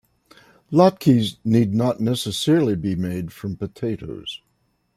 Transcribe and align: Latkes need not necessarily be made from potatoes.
Latkes 0.71 1.37
need 1.45 1.75
not 1.75 1.99
necessarily 1.99 2.75
be 2.75 2.95
made 2.95 3.31
from 3.31 3.55
potatoes. 3.55 4.41